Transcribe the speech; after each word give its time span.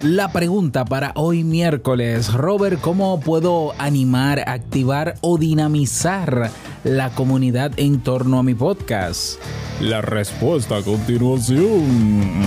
La 0.00 0.32
pregunta 0.32 0.84
para 0.84 1.12
hoy 1.14 1.44
miércoles, 1.44 2.32
Robert, 2.32 2.80
¿cómo 2.80 3.20
puedo 3.20 3.72
animar, 3.78 4.42
activar 4.48 5.14
o 5.20 5.38
dinamizar 5.38 6.50
la 6.84 7.10
comunidad 7.10 7.72
en 7.76 8.00
torno 8.00 8.38
a 8.38 8.42
mi 8.42 8.54
podcast? 8.54 9.40
La 9.80 10.00
respuesta 10.00 10.78
a 10.78 10.82
continuación. 10.82 12.42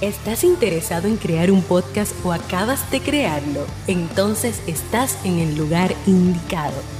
¿Estás 0.00 0.44
interesado 0.44 1.08
en 1.08 1.16
crear 1.16 1.50
un 1.50 1.62
podcast 1.62 2.14
o 2.24 2.32
acabas 2.32 2.90
de 2.90 3.00
crearlo? 3.00 3.66
Entonces 3.86 4.60
estás 4.66 5.18
en 5.24 5.38
el 5.38 5.56
lugar 5.56 5.94
indicado 6.06 6.99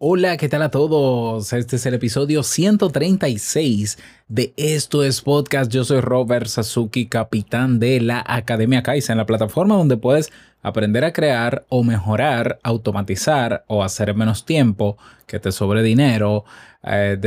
Hola, 0.00 0.36
¿qué 0.36 0.48
tal 0.48 0.62
a 0.62 0.70
todos? 0.70 1.52
Este 1.52 1.74
es 1.74 1.84
el 1.84 1.94
episodio 1.94 2.44
136 2.44 3.98
de 4.28 4.54
Esto 4.56 5.02
es 5.02 5.22
Podcast. 5.22 5.72
Yo 5.72 5.82
soy 5.82 6.00
Robert 6.00 6.46
Sasuki, 6.46 7.06
capitán 7.06 7.80
de 7.80 8.00
la 8.00 8.22
Academia 8.24 8.84
Kaizen, 8.84 9.16
la 9.16 9.26
plataforma 9.26 9.74
donde 9.74 9.96
puedes 9.96 10.30
aprender 10.62 11.04
a 11.04 11.12
crear 11.12 11.66
o 11.68 11.82
mejorar, 11.82 12.60
automatizar 12.62 13.64
o 13.66 13.82
hacer 13.82 14.10
en 14.10 14.18
menos 14.18 14.44
tiempo, 14.46 14.98
que 15.26 15.40
te 15.40 15.50
sobre 15.50 15.82
dinero, 15.82 16.44
eh, 16.84 17.18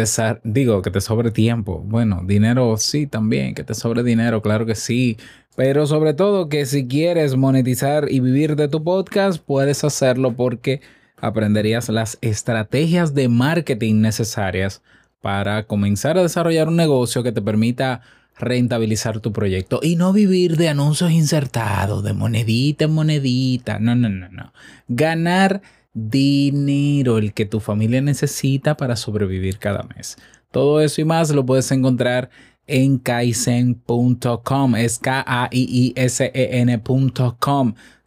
digo, 0.45 0.81
que 0.81 0.91
te 0.91 1.01
sobre 1.01 1.31
tiempo. 1.31 1.79
Bueno, 1.85 2.21
dinero 2.25 2.77
sí 2.77 3.05
también, 3.05 3.53
que 3.53 3.65
te 3.65 3.73
sobre 3.73 4.01
dinero, 4.01 4.41
claro 4.41 4.65
que 4.65 4.75
sí. 4.75 5.17
Pero 5.57 5.87
sobre 5.87 6.13
todo 6.13 6.47
que 6.47 6.65
si 6.65 6.87
quieres 6.87 7.35
monetizar 7.35 8.09
y 8.09 8.21
vivir 8.21 8.55
de 8.55 8.69
tu 8.69 8.81
podcast, 8.81 9.43
puedes 9.43 9.83
hacerlo 9.83 10.37
porque 10.37 10.79
aprenderías 11.21 11.87
las 11.89 12.17
estrategias 12.21 13.13
de 13.13 13.29
marketing 13.29 14.01
necesarias 14.01 14.81
para 15.21 15.63
comenzar 15.67 16.17
a 16.17 16.23
desarrollar 16.23 16.67
un 16.67 16.75
negocio 16.75 17.23
que 17.23 17.31
te 17.31 17.41
permita 17.41 18.01
rentabilizar 18.37 19.19
tu 19.19 19.31
proyecto 19.31 19.79
y 19.83 19.95
no 19.95 20.13
vivir 20.13 20.57
de 20.57 20.69
anuncios 20.69 21.11
insertados, 21.11 22.03
de 22.03 22.13
monedita 22.13 22.85
en 22.85 22.91
monedita. 22.91 23.79
No, 23.79 23.95
no, 23.95 24.09
no, 24.09 24.29
no. 24.29 24.51
Ganar 24.87 25.61
dinero, 25.93 27.19
el 27.19 27.33
que 27.33 27.45
tu 27.45 27.59
familia 27.59 28.01
necesita 28.01 28.75
para 28.75 28.95
sobrevivir 28.95 29.59
cada 29.59 29.83
mes. 29.95 30.17
Todo 30.51 30.81
eso 30.81 31.01
y 31.01 31.05
más 31.05 31.29
lo 31.29 31.45
puedes 31.45 31.71
encontrar 31.71 32.29
en 32.67 32.97
kaizen.com. 32.99 34.75
Es 34.75 34.99
K-A-I-I-S-E-N.com. 34.99 35.33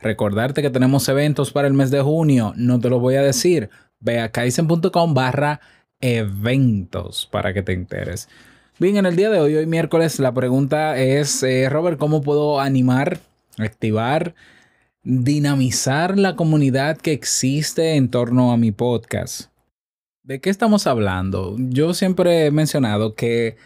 Recordarte 0.01 0.63
que 0.63 0.71
tenemos 0.71 1.09
eventos 1.09 1.51
para 1.51 1.69
el 1.69 1.75
mes 1.75 1.91
de 1.91 2.01
junio. 2.01 2.53
No 2.57 2.79
te 2.81 2.91
lo 2.91 3.01
voy 3.01 3.17
a 3.17 3.23
decir. 3.23 3.71
Ve 4.01 4.21
a 4.21 4.31
kaizen.com 4.31 5.15
barra 5.15 5.61
eventos 6.01 7.27
para 7.31 7.55
que 7.55 7.63
te 7.63 7.73
enteres. 7.73 8.29
Bien, 8.79 8.97
en 8.97 9.07
el 9.07 9.17
día 9.17 9.31
de 9.31 9.39
hoy, 9.41 9.55
hoy 9.55 9.67
miércoles, 9.67 10.19
la 10.19 10.35
pregunta 10.35 10.99
es, 10.99 11.43
eh, 11.43 11.69
Robert, 11.71 11.97
¿cómo 11.99 12.23
puedo 12.23 12.61
animar, 12.61 13.21
activar, 13.57 14.35
dinamizar 15.05 16.19
la 16.19 16.35
comunidad 16.35 16.99
que 16.99 17.13
existe 17.13 17.95
en 17.95 18.11
torno 18.11 18.53
a 18.53 18.57
mi 18.57 18.73
podcast? 18.73 19.53
¿De 20.25 20.41
qué 20.41 20.51
estamos 20.51 20.87
hablando? 20.87 21.55
Yo 21.59 21.95
siempre 21.95 22.47
he 22.47 22.51
mencionado 22.51 23.15
que 23.15 23.57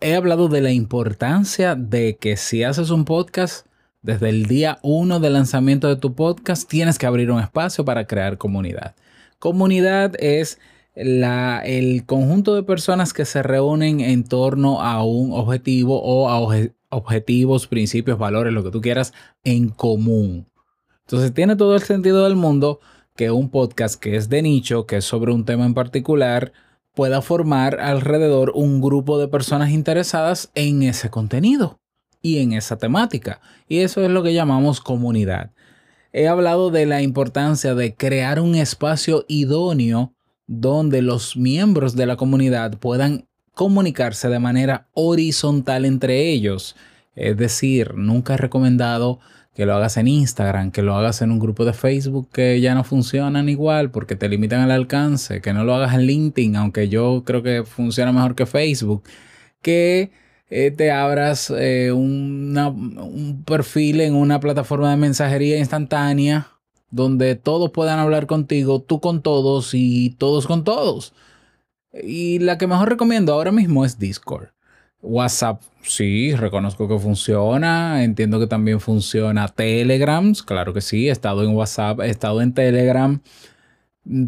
he 0.00 0.14
hablado 0.14 0.48
de 0.48 0.62
la 0.62 0.72
importancia 0.72 1.74
de 1.74 2.16
que 2.16 2.38
si 2.38 2.62
haces 2.62 2.88
un 2.88 3.04
podcast, 3.04 3.66
desde 4.00 4.30
el 4.30 4.46
día 4.46 4.78
uno 4.82 5.20
del 5.20 5.34
lanzamiento 5.34 5.88
de 5.88 5.96
tu 5.96 6.14
podcast, 6.14 6.66
tienes 6.68 6.98
que 6.98 7.06
abrir 7.06 7.30
un 7.30 7.40
espacio 7.40 7.84
para 7.84 8.06
crear 8.06 8.38
comunidad. 8.38 8.94
Comunidad 9.38 10.14
es 10.18 10.58
el 10.94 12.04
conjunto 12.06 12.54
de 12.54 12.62
personas 12.62 13.12
que 13.12 13.26
se 13.26 13.42
reúnen 13.42 14.00
en 14.00 14.24
torno 14.24 14.80
a 14.80 15.04
un 15.04 15.32
objetivo 15.32 16.00
o 16.02 16.30
a 16.30 16.40
objetivos, 16.88 17.66
principios, 17.66 18.18
valores, 18.18 18.54
lo 18.54 18.64
que 18.64 18.70
tú 18.70 18.80
quieras, 18.80 19.12
en 19.44 19.68
común. 19.68 20.46
Entonces 21.00 21.34
tiene 21.34 21.54
todo 21.54 21.74
el 21.74 21.82
sentido 21.82 22.24
del 22.24 22.36
mundo 22.36 22.80
que 23.14 23.30
un 23.30 23.50
podcast 23.50 24.00
que 24.00 24.16
es 24.16 24.28
de 24.28 24.40
nicho, 24.40 24.86
que 24.86 24.96
es 24.96 25.04
sobre 25.04 25.32
un 25.32 25.44
tema 25.44 25.66
en 25.66 25.74
particular, 25.74 26.52
pueda 26.98 27.22
formar 27.22 27.78
alrededor 27.78 28.50
un 28.56 28.80
grupo 28.80 29.20
de 29.20 29.28
personas 29.28 29.70
interesadas 29.70 30.50
en 30.56 30.82
ese 30.82 31.10
contenido 31.10 31.78
y 32.22 32.38
en 32.38 32.54
esa 32.54 32.76
temática. 32.76 33.40
Y 33.68 33.78
eso 33.82 34.02
es 34.02 34.10
lo 34.10 34.24
que 34.24 34.34
llamamos 34.34 34.80
comunidad. 34.80 35.52
He 36.12 36.26
hablado 36.26 36.72
de 36.72 36.86
la 36.86 37.00
importancia 37.00 37.76
de 37.76 37.94
crear 37.94 38.40
un 38.40 38.56
espacio 38.56 39.24
idóneo 39.28 40.12
donde 40.48 41.00
los 41.00 41.36
miembros 41.36 41.94
de 41.94 42.06
la 42.06 42.16
comunidad 42.16 42.76
puedan 42.80 43.28
comunicarse 43.54 44.28
de 44.28 44.40
manera 44.40 44.88
horizontal 44.92 45.84
entre 45.84 46.32
ellos. 46.32 46.74
Es 47.14 47.36
decir, 47.36 47.94
nunca 47.94 48.34
he 48.34 48.38
recomendado 48.38 49.20
que 49.58 49.66
lo 49.66 49.74
hagas 49.74 49.96
en 49.96 50.06
Instagram, 50.06 50.70
que 50.70 50.82
lo 50.82 50.94
hagas 50.94 51.20
en 51.20 51.32
un 51.32 51.40
grupo 51.40 51.64
de 51.64 51.72
Facebook 51.72 52.28
que 52.32 52.60
ya 52.60 52.76
no 52.76 52.84
funcionan 52.84 53.48
igual 53.48 53.90
porque 53.90 54.14
te 54.14 54.28
limitan 54.28 54.62
el 54.62 54.70
alcance, 54.70 55.40
que 55.40 55.52
no 55.52 55.64
lo 55.64 55.74
hagas 55.74 55.94
en 55.94 56.02
LinkedIn, 56.02 56.54
aunque 56.54 56.88
yo 56.88 57.24
creo 57.26 57.42
que 57.42 57.64
funciona 57.64 58.12
mejor 58.12 58.36
que 58.36 58.46
Facebook, 58.46 59.02
que 59.60 60.12
eh, 60.48 60.70
te 60.70 60.92
abras 60.92 61.50
eh, 61.50 61.90
un 61.90 63.42
perfil 63.44 64.00
en 64.00 64.14
una 64.14 64.38
plataforma 64.38 64.92
de 64.92 64.96
mensajería 64.96 65.58
instantánea 65.58 66.52
donde 66.92 67.34
todos 67.34 67.72
puedan 67.72 67.98
hablar 67.98 68.28
contigo, 68.28 68.80
tú 68.80 69.00
con 69.00 69.22
todos 69.22 69.74
y 69.74 70.10
todos 70.18 70.46
con 70.46 70.62
todos. 70.62 71.14
Y 71.92 72.38
la 72.38 72.58
que 72.58 72.68
mejor 72.68 72.90
recomiendo 72.90 73.32
ahora 73.32 73.50
mismo 73.50 73.84
es 73.84 73.98
Discord. 73.98 74.50
WhatsApp, 75.00 75.62
sí, 75.82 76.34
reconozco 76.34 76.88
que 76.88 76.98
funciona. 76.98 78.02
Entiendo 78.04 78.40
que 78.40 78.46
también 78.46 78.80
funciona 78.80 79.48
Telegram. 79.48 80.34
Claro 80.44 80.74
que 80.74 80.80
sí, 80.80 81.08
he 81.08 81.12
estado 81.12 81.44
en 81.44 81.54
WhatsApp, 81.54 82.00
he 82.00 82.10
estado 82.10 82.42
en 82.42 82.52
Telegram. 82.52 83.20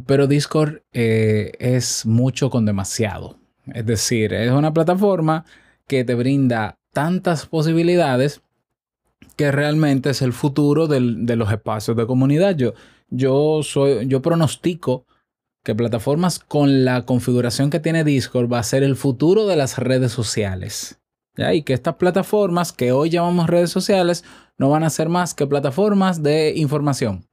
Pero 0.07 0.27
Discord 0.27 0.83
eh, 0.93 1.53
es 1.59 2.07
mucho 2.07 2.51
con 2.51 2.67
demasiado. 2.67 3.39
Es 3.73 3.87
decir, 3.87 4.33
es 4.35 4.51
una 4.51 4.73
plataforma 4.73 5.45
que 5.87 6.05
te 6.05 6.15
brinda 6.15 6.79
tantas 6.93 7.47
posibilidades 7.47 8.43
que 9.37 9.51
realmente 9.53 10.11
es 10.11 10.23
el 10.23 10.33
futuro 10.33 10.87
de 10.87 11.01
los 11.01 11.51
espacios 11.51 11.97
de 11.97 12.07
comunidad. 12.07 12.57
Yo, 12.57 12.75
yo, 13.09 13.63
soy, 13.63 14.07
yo 14.07 14.21
pronostico 14.21 15.07
que 15.63 15.75
plataformas 15.75 16.39
con 16.39 16.85
la 16.85 17.03
configuración 17.03 17.71
que 17.71 17.81
tiene 17.81 18.05
Discord 18.05 18.51
va 18.51 18.59
a 18.59 18.65
ser 18.65 18.83
el 18.83 18.97
futuro 18.97 19.47
de 19.47 19.57
las 19.57 19.79
redes 19.79 20.13
sociales. 20.13 21.01
Y 21.37 21.63
que 21.63 21.73
estas 21.73 21.95
plataformas 21.95 22.73
que 22.73 22.93
hoy 22.93 23.09
llamamos 23.09 23.49
redes 23.49 23.71
sociales 23.71 24.25
no 24.59 24.69
van 24.69 24.83
a 24.83 24.91
ser 24.91 25.09
más 25.09 25.33
que 25.33 25.47
plataformas 25.47 26.23
de 26.23 26.53
información. 26.57 27.27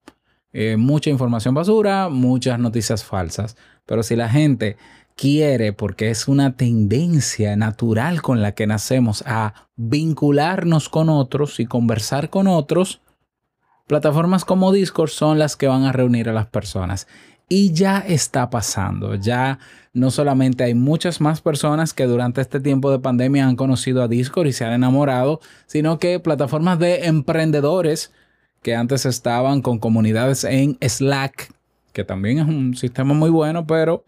Eh, 0.54 0.78
mucha 0.78 1.10
información 1.10 1.54
basura, 1.54 2.08
muchas 2.10 2.58
noticias 2.58 3.04
falsas. 3.04 3.58
Pero 3.86 4.04
si 4.04 4.16
la 4.16 4.30
gente 4.30 4.78
quiere, 5.16 5.74
porque 5.74 6.10
es 6.10 6.28
una 6.28 6.56
tendencia 6.56 7.56
natural 7.56 8.22
con 8.22 8.42
la 8.42 8.54
que 8.54 8.68
nacemos 8.68 9.24
a 9.26 9.68
vincularnos 9.76 10.90
con 10.90 11.10
otros 11.10 11.60
y 11.60 11.66
conversar 11.66 12.30
con 12.30 12.48
otros, 12.48 13.01
plataformas 13.88 14.46
como 14.46 14.72
Discord 14.72 15.10
son 15.10 15.40
las 15.40 15.57
que 15.57 15.68
van 15.68 15.84
a 15.84 15.92
reunir 15.92 16.30
a 16.30 16.34
las 16.34 16.48
personas. 16.48 17.07
Y 17.50 17.72
ya 17.72 18.00
está 18.00 18.50
pasando, 18.50 19.16
ya 19.16 19.60
no 19.94 20.12
solamente 20.12 20.66
hay 20.66 20.74
muchas 20.74 21.22
más 21.22 21.42
personas 21.42 21.94
que 21.94 22.06
durante 22.06 22.42
este 22.42 22.60
tiempo 22.60 22.92
de 22.92 23.00
pandemia 23.00 23.48
han 23.48 23.56
conocido 23.56 24.04
a 24.04 24.10
Discord 24.10 24.48
y 24.48 24.54
se 24.54 24.66
han 24.66 24.74
enamorado, 24.74 25.40
sino 25.66 25.98
que 25.98 26.20
plataformas 26.20 26.78
de 26.78 27.06
emprendedores 27.06 28.12
que 28.62 28.76
antes 28.76 29.06
estaban 29.06 29.62
con 29.62 29.80
comunidades 29.80 30.44
en 30.44 30.78
Slack, 30.82 31.54
que 31.94 32.04
también 32.04 32.40
es 32.40 32.48
un 32.48 32.76
sistema 32.76 33.14
muy 33.14 33.30
bueno, 33.30 33.66
pero 33.66 34.04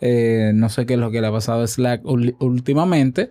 eh, 0.00 0.52
no 0.54 0.70
sé 0.70 0.86
qué 0.86 0.94
es 0.94 1.00
lo 1.00 1.10
que 1.10 1.20
le 1.20 1.26
ha 1.26 1.32
pasado 1.32 1.62
a 1.62 1.66
Slack 1.66 2.02
últimamente, 2.04 3.30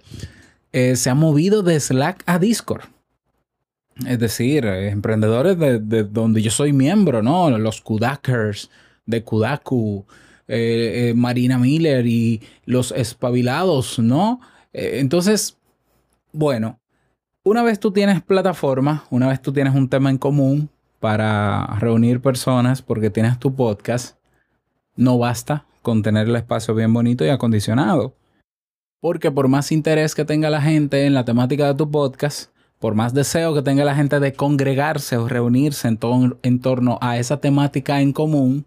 eh, 0.72 0.96
se 0.96 1.10
ha 1.10 1.16
movido 1.16 1.64
de 1.64 1.80
Slack 1.80 2.22
a 2.28 2.38
Discord. 2.38 2.84
Es 4.06 4.20
decir, 4.20 4.66
eh, 4.66 4.90
emprendedores 4.90 5.58
de, 5.58 5.80
de, 5.80 6.04
donde 6.04 6.44
yo 6.44 6.52
soy 6.52 6.74
miembro, 6.74 7.24
¿no? 7.24 7.50
Los 7.58 7.82
Kudakers, 7.82 8.70
de 9.08 9.24
Kudaku, 9.24 10.06
eh, 10.48 11.10
eh, 11.10 11.14
Marina 11.14 11.58
Miller 11.58 12.06
y 12.06 12.42
los 12.66 12.92
espabilados, 12.92 14.00
¿no? 14.00 14.40
Eh, 14.72 15.00
entonces, 15.00 15.58
bueno, 16.32 16.80
una 17.44 17.64
vez 17.64 17.80
tú 17.80 17.92
tienes 17.92 18.22
plataforma, 18.22 19.06
una 19.10 19.28
vez 19.28 19.42
tú 19.42 19.52
tienes 19.52 19.74
un 19.74 19.90
tema 19.90 20.10
en 20.10 20.18
común 20.18 20.70
para 21.00 21.66
reunir 21.80 22.22
personas 22.22 22.82
porque 22.82 23.10
tienes 23.10 23.40
tu 23.40 23.56
podcast, 23.56 24.18
no 24.96 25.18
basta 25.18 25.66
con 25.82 26.02
tener 26.02 26.28
el 26.28 26.36
espacio 26.36 26.76
bien 26.76 26.94
bonito 26.94 27.26
y 27.26 27.30
acondicionado. 27.30 28.14
Porque 29.00 29.32
por 29.32 29.48
más 29.48 29.72
interés 29.72 30.16
que 30.16 30.26
tenga 30.26 30.50
la 30.50 30.62
gente 30.62 31.06
en 31.06 31.14
la 31.14 31.24
temática 31.24 31.68
de 31.68 31.76
tu 31.76 31.90
podcast, 31.90 32.52
por 32.80 32.96
más 32.96 33.14
deseo 33.14 33.54
que 33.54 33.62
tenga 33.62 33.86
la 33.86 33.96
gente 33.96 34.20
de 34.20 34.34
congregarse 34.34 35.18
o 35.18 35.28
reunirse 35.28 35.88
en, 35.88 36.00
en 36.42 36.60
torno 36.60 36.98
a 37.02 37.18
esa 37.18 37.40
temática 37.40 38.02
en 38.02 38.12
común, 38.14 38.66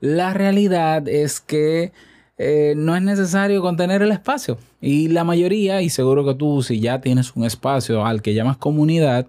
la 0.00 0.34
realidad 0.34 1.08
es 1.08 1.40
que 1.40 1.92
eh, 2.38 2.72
no 2.76 2.96
es 2.96 3.02
necesario 3.02 3.60
contener 3.60 4.00
el 4.00 4.12
espacio. 4.12 4.56
Y 4.80 5.08
la 5.08 5.24
mayoría, 5.24 5.82
y 5.82 5.90
seguro 5.90 6.24
que 6.24 6.34
tú 6.34 6.62
si 6.62 6.80
ya 6.80 7.00
tienes 7.00 7.36
un 7.36 7.44
espacio 7.44 8.06
al 8.06 8.22
que 8.22 8.32
llamas 8.32 8.56
comunidad, 8.56 9.26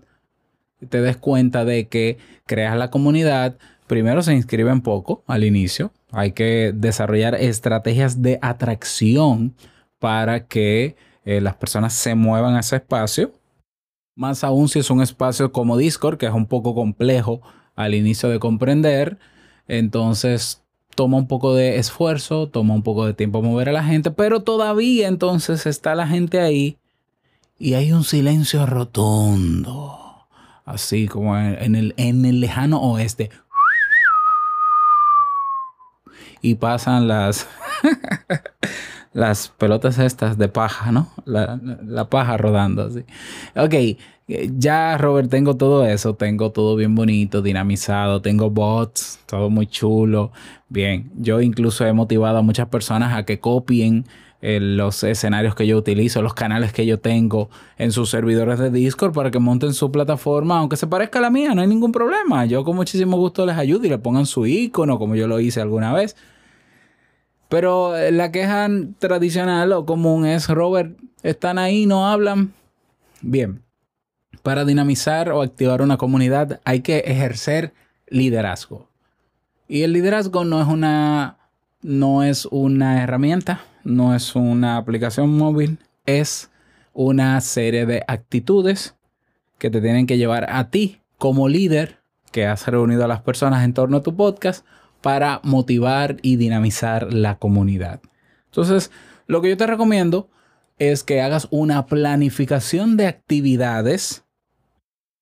te 0.89 1.01
des 1.01 1.17
cuenta 1.17 1.65
de 1.65 1.87
que 1.87 2.17
creas 2.45 2.77
la 2.77 2.89
comunidad, 2.89 3.57
primero 3.85 4.21
se 4.21 4.33
inscriben 4.33 4.81
poco 4.81 5.23
al 5.27 5.43
inicio, 5.43 5.91
hay 6.11 6.31
que 6.31 6.71
desarrollar 6.73 7.35
estrategias 7.35 8.21
de 8.21 8.39
atracción 8.41 9.53
para 9.99 10.47
que 10.47 10.95
eh, 11.25 11.41
las 11.41 11.55
personas 11.55 11.93
se 11.93 12.15
muevan 12.15 12.55
a 12.55 12.61
ese 12.61 12.77
espacio. 12.77 13.33
Más 14.15 14.43
aún 14.45 14.69
si 14.69 14.79
es 14.79 14.89
un 14.89 15.01
espacio 15.01 15.51
como 15.51 15.77
Discord, 15.77 16.17
que 16.17 16.27
es 16.27 16.33
un 16.33 16.45
poco 16.45 16.73
complejo 16.73 17.41
al 17.75 17.93
inicio 17.93 18.29
de 18.29 18.39
comprender. 18.39 19.17
Entonces 19.67 20.60
toma 20.95 21.17
un 21.17 21.27
poco 21.27 21.55
de 21.55 21.77
esfuerzo, 21.77 22.47
toma 22.47 22.73
un 22.73 22.83
poco 22.83 23.05
de 23.05 23.13
tiempo 23.13 23.41
mover 23.41 23.69
a 23.69 23.73
la 23.73 23.83
gente, 23.83 24.11
pero 24.11 24.41
todavía 24.41 25.07
entonces 25.07 25.65
está 25.65 25.95
la 25.95 26.07
gente 26.07 26.39
ahí 26.39 26.77
y 27.57 27.75
hay 27.75 27.91
un 27.91 28.03
silencio 28.03 28.65
rotundo, 28.65 30.25
así 30.65 31.07
como 31.07 31.37
en 31.37 31.75
el, 31.75 31.93
en 31.97 32.25
el 32.25 32.39
lejano 32.39 32.81
oeste. 32.81 33.29
Y 36.41 36.55
pasan 36.55 37.07
las, 37.07 37.47
las 39.13 39.49
pelotas 39.49 39.99
estas 39.99 40.39
de 40.39 40.47
paja, 40.47 40.91
¿no? 40.91 41.11
La, 41.25 41.59
la 41.83 42.09
paja 42.09 42.35
rodando 42.35 42.87
así. 42.87 43.05
Ok, 43.55 43.99
ya, 44.57 44.97
Robert, 44.97 45.29
tengo 45.29 45.57
todo 45.57 45.85
eso, 45.85 46.15
tengo 46.15 46.51
todo 46.51 46.75
bien 46.75 46.95
bonito, 46.95 47.41
dinamizado, 47.41 48.21
tengo 48.21 48.49
bots, 48.49 49.19
todo 49.25 49.49
muy 49.49 49.67
chulo. 49.67 50.31
Bien, 50.69 51.11
yo 51.17 51.41
incluso 51.41 51.85
he 51.85 51.93
motivado 51.93 52.37
a 52.37 52.41
muchas 52.41 52.67
personas 52.69 53.13
a 53.15 53.25
que 53.25 53.39
copien 53.39 54.05
eh, 54.41 54.59
los 54.59 55.03
escenarios 55.03 55.53
que 55.53 55.67
yo 55.67 55.77
utilizo, 55.77 56.21
los 56.21 56.33
canales 56.33 56.73
que 56.73 56.85
yo 56.85 56.99
tengo 56.99 57.49
en 57.77 57.91
sus 57.91 58.09
servidores 58.09 58.57
de 58.57 58.71
Discord 58.71 59.13
para 59.13 59.31
que 59.31 59.39
monten 59.39 59.73
su 59.73 59.91
plataforma, 59.91 60.59
aunque 60.59 60.77
se 60.77 60.87
parezca 60.87 61.19
a 61.19 61.23
la 61.23 61.29
mía, 61.29 61.53
no 61.53 61.61
hay 61.61 61.67
ningún 61.67 61.91
problema. 61.91 62.45
Yo 62.45 62.63
con 62.63 62.75
muchísimo 62.75 63.17
gusto 63.17 63.45
les 63.45 63.57
ayudo 63.57 63.85
y 63.85 63.89
le 63.89 63.97
pongan 63.99 64.25
su 64.25 64.45
icono, 64.45 64.97
como 64.97 65.15
yo 65.15 65.27
lo 65.27 65.39
hice 65.39 65.61
alguna 65.61 65.93
vez. 65.93 66.15
Pero 67.49 67.97
eh, 67.97 68.11
la 68.11 68.31
queja 68.31 68.69
tradicional 68.99 69.73
o 69.73 69.85
común 69.85 70.25
es, 70.25 70.47
Robert, 70.47 70.97
están 71.21 71.57
ahí, 71.59 71.85
no 71.85 72.07
hablan. 72.07 72.53
Bien, 73.21 73.61
para 74.43 74.65
dinamizar 74.65 75.29
o 75.29 75.41
activar 75.41 75.81
una 75.81 75.97
comunidad 75.97 76.59
hay 76.65 76.81
que 76.81 76.99
ejercer 76.99 77.73
liderazgo. 78.07 78.87
Y 79.67 79.83
el 79.83 79.93
liderazgo 79.93 80.43
no 80.43 80.61
es 80.61 80.67
una, 80.67 81.37
no 81.81 82.23
es 82.23 82.45
una 82.45 83.03
herramienta, 83.03 83.61
no 83.83 84.13
es 84.15 84.35
una 84.35 84.77
aplicación 84.77 85.35
móvil, 85.37 85.79
es 86.05 86.49
una 86.93 87.39
serie 87.41 87.85
de 87.85 88.03
actitudes 88.07 88.95
que 89.57 89.69
te 89.69 89.81
tienen 89.81 90.07
que 90.07 90.17
llevar 90.17 90.47
a 90.49 90.69
ti 90.69 91.01
como 91.17 91.47
líder 91.47 91.99
que 92.31 92.45
has 92.45 92.67
reunido 92.67 93.05
a 93.05 93.07
las 93.07 93.21
personas 93.21 93.63
en 93.63 93.73
torno 93.73 93.97
a 93.97 94.03
tu 94.03 94.15
podcast 94.15 94.65
para 95.01 95.39
motivar 95.43 96.17
y 96.21 96.35
dinamizar 96.35 97.13
la 97.13 97.37
comunidad. 97.37 98.01
Entonces, 98.45 98.91
lo 99.27 99.41
que 99.41 99.49
yo 99.49 99.57
te 99.57 99.67
recomiendo 99.67 100.29
es 100.79 101.03
que 101.03 101.21
hagas 101.21 101.47
una 101.51 101.85
planificación 101.85 102.97
de 102.97 103.07
actividades 103.07 104.23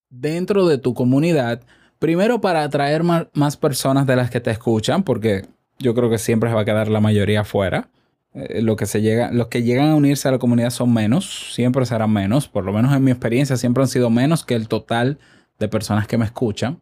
dentro 0.09 0.67
de 0.67 0.77
tu 0.77 0.93
comunidad, 0.93 1.61
primero 1.99 2.41
para 2.41 2.63
atraer 2.63 3.03
más, 3.03 3.57
personas 3.57 4.07
de 4.07 4.15
las 4.15 4.29
que 4.29 4.39
te 4.39 4.51
escuchan, 4.51 5.03
porque 5.03 5.45
yo 5.77 5.93
creo 5.93 6.09
que 6.09 6.17
siempre 6.17 6.51
va 6.53 6.61
a 6.61 6.65
quedar 6.65 6.87
la 6.89 6.99
mayoría 6.99 7.41
afuera. 7.41 7.89
Eh, 8.33 8.61
lo 8.61 8.75
que 8.75 8.85
se 8.85 9.01
llega, 9.01 9.31
los 9.31 9.47
que 9.47 9.63
llegan 9.63 9.89
a 9.89 9.95
unirse 9.95 10.27
a 10.27 10.31
la 10.31 10.39
comunidad 10.39 10.69
son 10.69 10.93
menos, 10.93 11.53
siempre 11.53 11.85
serán 11.85 12.11
menos, 12.11 12.47
por 12.47 12.63
lo 12.63 12.73
menos 12.73 12.95
en 12.95 13.03
mi 13.03 13.11
experiencia 13.11 13.57
siempre 13.57 13.83
han 13.83 13.89
sido 13.89 14.09
menos 14.09 14.45
que 14.45 14.55
el 14.55 14.67
total 14.67 15.17
de 15.57 15.67
personas 15.67 16.07
que 16.07 16.17
me 16.17 16.25
escuchan. 16.25 16.79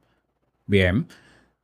Bien, 0.65 1.07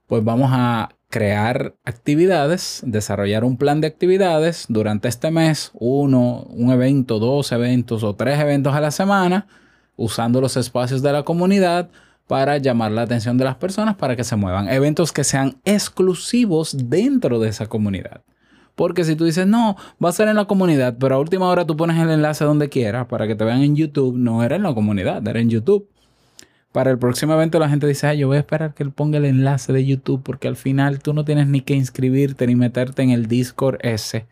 pues 0.08 0.24
vamos 0.24 0.50
a 0.54 0.90
crear 1.10 1.76
actividades, 1.84 2.82
desarrollar 2.86 3.44
un 3.44 3.58
plan 3.58 3.82
de 3.82 3.88
actividades 3.88 4.66
durante 4.70 5.10
este 5.10 5.30
mes, 5.30 5.72
uno, 5.76 6.48
un 6.50 6.72
evento, 6.72 7.20
dos 7.20 7.52
eventos 7.52 8.04
o 8.04 8.16
tres 8.16 8.40
eventos 8.40 8.74
a 8.74 8.82
la 8.82 8.90
semana 8.90 9.48
usando 9.96 10.42
los 10.42 10.58
espacios 10.58 11.02
de 11.02 11.12
la 11.12 11.24
comunidad 11.24 11.90
para 12.28 12.58
llamar 12.58 12.92
la 12.92 13.04
atención 13.04 13.38
de 13.38 13.46
las 13.46 13.56
personas 13.56 13.96
para 13.96 14.16
que 14.16 14.24
se 14.24 14.36
muevan. 14.36 14.70
Eventos 14.70 15.12
que 15.12 15.24
sean 15.24 15.58
exclusivos 15.66 16.76
dentro 16.90 17.40
de 17.40 17.50
esa 17.50 17.68
comunidad. 17.68 18.22
Porque 18.76 19.04
si 19.04 19.16
tú 19.16 19.26
dices, 19.26 19.46
no, 19.46 19.76
va 20.04 20.10
a 20.10 20.14
ser 20.14 20.28
en 20.28 20.36
la 20.36 20.46
comunidad, 20.46 20.98
pero 21.00 21.16
a 21.16 21.20
última 21.20 21.48
hora 21.48 21.66
tú 21.66 21.78
pones 21.78 21.98
el 21.98 22.10
enlace 22.10 22.44
donde 22.44 22.70
quieras 22.70 23.06
para 23.08 23.28
que 23.28 23.36
te 23.36 23.44
vean 23.44 23.62
en 23.62 23.76
YouTube, 23.76 24.16
no 24.18 24.44
era 24.44 24.56
en 24.56 24.64
la 24.64 24.74
comunidad, 24.74 25.28
era 25.28 25.40
en 25.40 25.50
YouTube. 25.50 25.88
Para 26.72 26.90
el 26.90 26.98
próximo 26.98 27.34
evento 27.34 27.60
la 27.60 27.70
gente 27.70 27.86
dice, 27.86 28.18
yo 28.18 28.28
voy 28.28 28.38
a 28.38 28.40
esperar 28.40 28.74
que 28.74 28.82
él 28.82 28.92
ponga 28.92 29.20
el 29.20 29.26
enlace 29.26 29.72
de 29.72 29.86
YouTube 29.86 30.24
porque 30.24 30.48
al 30.48 30.56
final 30.56 31.04
tú 31.04 31.14
no 31.14 31.24
tienes 31.24 31.48
ni 31.48 31.62
que 31.62 31.76
inscribirte 31.76 32.48
ni 32.48 32.56
meterte 32.56 33.04
en 33.04 33.12
el 33.12 33.28
Discord 33.28 33.78
ese, 33.82 34.26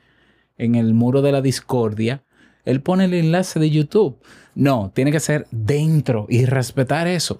en 0.57 0.73
el 0.73 0.95
muro 0.95 1.21
de 1.21 1.31
la 1.31 1.41
discordia. 1.41 2.23
Él 2.65 2.81
pone 2.81 3.05
el 3.05 3.13
enlace 3.13 3.59
de 3.59 3.69
YouTube. 3.69 4.17
No, 4.55 4.91
tiene 4.93 5.11
que 5.11 5.19
ser 5.19 5.47
dentro 5.51 6.25
y 6.29 6.45
respetar 6.45 7.07
eso. 7.07 7.39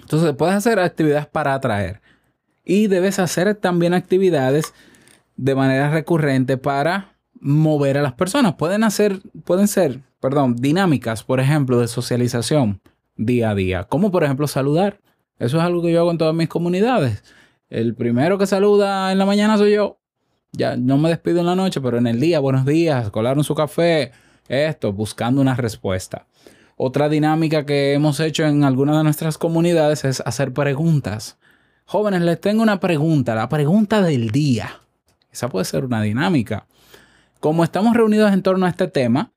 Entonces 0.00 0.34
puedes 0.34 0.54
hacer 0.54 0.78
actividades 0.78 1.26
para 1.26 1.54
atraer 1.54 2.00
y 2.64 2.88
debes 2.88 3.18
hacer 3.18 3.54
también 3.54 3.94
actividades 3.94 4.74
de 5.36 5.54
manera 5.54 5.90
recurrente 5.90 6.58
para 6.58 7.16
mover 7.40 7.98
a 7.98 8.02
las 8.02 8.14
personas. 8.14 8.54
Pueden 8.54 8.84
hacer, 8.84 9.20
pueden 9.44 9.68
ser, 9.68 10.00
perdón, 10.20 10.56
dinámicas, 10.56 11.22
por 11.22 11.40
ejemplo, 11.40 11.80
de 11.80 11.88
socialización 11.88 12.80
día 13.16 13.50
a 13.50 13.54
día, 13.54 13.84
como 13.84 14.10
por 14.10 14.24
ejemplo 14.24 14.46
saludar. 14.46 15.00
Eso 15.38 15.58
es 15.58 15.62
algo 15.62 15.82
que 15.82 15.92
yo 15.92 16.00
hago 16.00 16.10
en 16.10 16.18
todas 16.18 16.34
mis 16.34 16.48
comunidades. 16.48 17.22
El 17.68 17.94
primero 17.94 18.38
que 18.38 18.46
saluda 18.46 19.12
en 19.12 19.18
la 19.18 19.26
mañana 19.26 19.58
soy 19.58 19.74
yo. 19.74 19.98
Ya 20.56 20.74
no 20.74 20.96
me 20.96 21.10
despido 21.10 21.40
en 21.40 21.46
la 21.46 21.54
noche, 21.54 21.82
pero 21.82 21.98
en 21.98 22.06
el 22.06 22.18
día, 22.18 22.40
buenos 22.40 22.64
días, 22.64 23.10
colaron 23.10 23.44
su 23.44 23.54
café, 23.54 24.12
esto, 24.48 24.90
buscando 24.90 25.42
una 25.42 25.54
respuesta. 25.54 26.26
Otra 26.76 27.10
dinámica 27.10 27.66
que 27.66 27.92
hemos 27.92 28.20
hecho 28.20 28.42
en 28.44 28.64
algunas 28.64 28.96
de 28.96 29.04
nuestras 29.04 29.36
comunidades 29.36 30.06
es 30.06 30.22
hacer 30.24 30.54
preguntas. 30.54 31.36
Jóvenes, 31.84 32.22
les 32.22 32.40
tengo 32.40 32.62
una 32.62 32.80
pregunta, 32.80 33.34
la 33.34 33.50
pregunta 33.50 34.00
del 34.00 34.30
día. 34.30 34.80
Esa 35.30 35.50
puede 35.50 35.66
ser 35.66 35.84
una 35.84 36.00
dinámica. 36.00 36.66
Como 37.38 37.62
estamos 37.62 37.94
reunidos 37.94 38.32
en 38.32 38.42
torno 38.42 38.64
a 38.64 38.70
este 38.70 38.88
tema, 38.88 39.32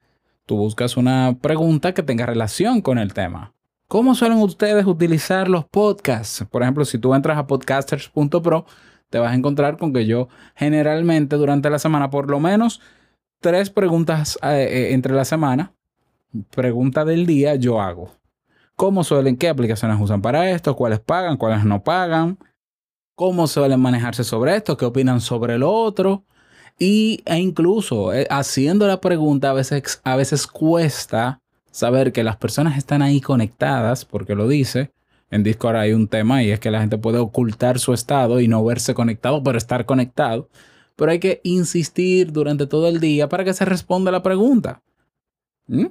tú 0.45 0.55
buscas 0.55 0.95
una 0.95 1.35
pregunta 1.41 1.93
que 1.93 2.01
tenga 2.01 2.27
relación 2.27 2.81
con 2.81 2.97
el 2.97 3.13
tema. 3.13 3.53
¿Cómo 3.89 4.15
suelen 4.15 4.37
ustedes 4.37 4.85
utilizar 4.85 5.49
los 5.49 5.65
podcasts? 5.65 6.45
Por 6.49 6.61
ejemplo, 6.61 6.85
si 6.85 6.97
tú 6.97 7.13
entras 7.13 7.37
a 7.37 7.45
podcasters.pro, 7.45 8.65
te 9.09 9.19
vas 9.19 9.31
a 9.31 9.35
encontrar 9.35 9.77
con 9.77 9.93
que 9.93 10.05
yo 10.05 10.29
generalmente 10.55 11.35
durante 11.35 11.69
la 11.69 11.79
semana, 11.79 12.09
por 12.09 12.29
lo 12.29 12.39
menos 12.39 12.81
tres 13.39 13.69
preguntas 13.69 14.37
eh, 14.43 14.67
eh, 14.69 14.93
entre 14.93 15.13
la 15.13 15.25
semana. 15.25 15.73
Pregunta 16.51 17.05
del 17.05 17.25
día 17.25 17.55
yo 17.55 17.81
hago. 17.81 18.11
¿Cómo 18.75 19.03
suelen, 19.03 19.35
qué 19.35 19.49
aplicaciones 19.49 19.99
usan 19.99 20.21
para 20.21 20.51
esto? 20.51 20.75
¿Cuáles 20.75 20.99
pagan? 20.99 21.37
¿Cuáles 21.37 21.65
no 21.65 21.83
pagan? 21.83 22.37
¿Cómo 23.15 23.47
suelen 23.47 23.81
manejarse 23.81 24.23
sobre 24.23 24.55
esto? 24.55 24.77
¿Qué 24.77 24.85
opinan 24.85 25.19
sobre 25.19 25.57
lo 25.57 25.71
otro? 25.71 26.23
Y, 26.77 27.21
e 27.25 27.37
incluso 27.39 28.13
eh, 28.13 28.25
haciendo 28.29 28.87
la 28.87 29.01
pregunta 29.01 29.49
a 29.49 29.53
veces, 29.53 29.99
a 30.05 30.15
veces 30.15 30.47
cuesta 30.47 31.41
saber 31.71 32.13
que 32.13 32.23
las 32.23 32.37
personas 32.37 32.77
están 32.77 33.01
ahí 33.01 33.19
conectadas, 33.19 34.05
porque 34.05 34.35
lo 34.35 34.47
dice. 34.47 34.91
En 35.31 35.43
Discord 35.43 35.75
hay 35.75 35.93
un 35.93 36.07
tema 36.07 36.43
y 36.43 36.51
es 36.51 36.59
que 36.59 36.71
la 36.71 36.79
gente 36.79 36.97
puede 36.97 37.19
ocultar 37.19 37.79
su 37.79 37.93
estado 37.93 38.39
y 38.39 38.47
no 38.47 38.63
verse 38.63 38.93
conectado, 38.93 39.43
pero 39.43 39.57
estar 39.57 39.85
conectado 39.85 40.49
pero 40.99 41.11
hay 41.11 41.19
que 41.19 41.39
insistir 41.43 42.31
durante 42.33 42.67
todo 42.67 42.89
el 42.89 42.99
día 42.99 43.29
para 43.29 43.45
que 43.45 43.53
se 43.53 43.63
responda 43.63 44.11
la 44.11 44.21
pregunta. 44.21 44.81
¿Mm? 45.67 45.85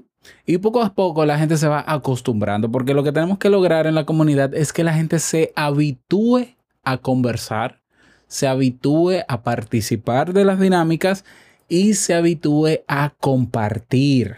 Y 0.45 0.59
poco 0.59 0.83
a 0.83 0.93
poco 0.93 1.25
la 1.25 1.39
gente 1.39 1.57
se 1.57 1.67
va 1.67 1.83
acostumbrando, 1.87 2.71
porque 2.71 2.93
lo 2.93 3.03
que 3.03 3.13
tenemos 3.13 3.39
que 3.39 3.49
lograr 3.49 3.87
en 3.87 3.95
la 3.95 4.05
comunidad 4.05 4.55
es 4.55 4.73
que 4.73 4.85
la 4.85 4.93
gente 4.93 5.19
se 5.19 5.53
habitúe 5.57 6.49
a 6.85 6.99
conversar, 6.99 7.81
se 8.27 8.47
habitúe 8.47 9.23
a 9.27 9.43
participar 9.43 10.35
de 10.35 10.45
las 10.45 10.61
dinámicas 10.61 11.25
y 11.69 11.95
se 11.95 12.15
habitúe 12.15 12.81
a 12.87 13.15
compartir. 13.19 14.37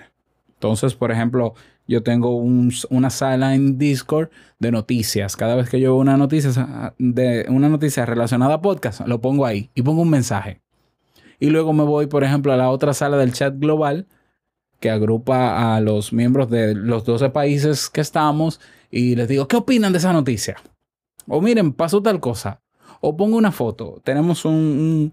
Entonces, 0.54 0.94
por 0.94 1.10
ejemplo, 1.10 1.54
yo 1.90 2.04
tengo 2.04 2.36
una 2.36 3.10
sala 3.10 3.56
en 3.56 3.76
Discord 3.76 4.30
de 4.60 4.70
noticias. 4.70 5.36
Cada 5.36 5.56
vez 5.56 5.68
que 5.68 5.80
yo 5.80 5.90
veo 5.90 6.00
una 6.00 6.16
noticia, 6.16 6.94
de, 6.98 7.46
una 7.48 7.68
noticia 7.68 8.06
relacionada 8.06 8.54
a 8.54 8.62
podcast, 8.62 9.00
lo 9.08 9.20
pongo 9.20 9.44
ahí 9.44 9.70
y 9.74 9.82
pongo 9.82 10.02
un 10.02 10.10
mensaje. 10.10 10.60
Y 11.40 11.50
luego 11.50 11.72
me 11.72 11.82
voy, 11.82 12.06
por 12.06 12.22
ejemplo, 12.22 12.52
a 12.52 12.56
la 12.56 12.70
otra 12.70 12.94
sala 12.94 13.16
del 13.16 13.32
chat 13.32 13.58
global 13.58 14.06
que 14.78 14.88
agrupa 14.88 15.74
a 15.74 15.80
los 15.80 16.12
miembros 16.12 16.48
de 16.48 16.76
los 16.76 17.04
12 17.04 17.30
países 17.30 17.90
que 17.90 18.02
estamos 18.02 18.60
y 18.88 19.16
les 19.16 19.26
digo, 19.26 19.48
¿qué 19.48 19.56
opinan 19.56 19.90
de 19.90 19.98
esa 19.98 20.12
noticia? 20.12 20.58
O 21.26 21.40
miren, 21.40 21.72
pasó 21.72 22.00
tal 22.00 22.20
cosa. 22.20 22.60
O 23.00 23.16
pongo 23.16 23.36
una 23.36 23.50
foto. 23.50 24.00
Tenemos 24.04 24.44
un 24.44 25.12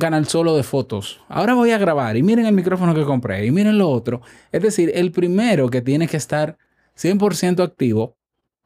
canal 0.00 0.26
solo 0.26 0.56
de 0.56 0.64
fotos. 0.64 1.20
Ahora 1.28 1.54
voy 1.54 1.70
a 1.70 1.78
grabar 1.78 2.16
y 2.16 2.22
miren 2.22 2.46
el 2.46 2.54
micrófono 2.54 2.94
que 2.94 3.04
compré 3.04 3.46
y 3.46 3.52
miren 3.52 3.78
lo 3.78 3.88
otro. 3.88 4.20
Es 4.50 4.60
decir, 4.60 4.90
el 4.94 5.12
primero 5.12 5.70
que 5.70 5.80
tiene 5.80 6.08
que 6.08 6.16
estar 6.16 6.58
100% 6.96 7.62
activo 7.62 8.16